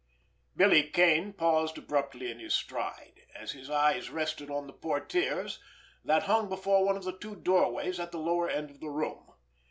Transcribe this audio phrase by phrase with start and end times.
[0.57, 5.59] Billy Kane paused abruptly in his stride, as his eyes rested on the portières
[6.03, 9.31] that hung before one of the two doorways at the lower end of the room.